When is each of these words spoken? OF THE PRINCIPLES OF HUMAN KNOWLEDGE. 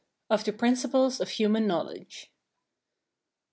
OF 0.31 0.43
THE 0.43 0.53
PRINCIPLES 0.53 1.19
OF 1.21 1.29
HUMAN 1.29 1.67
KNOWLEDGE. 1.67 2.31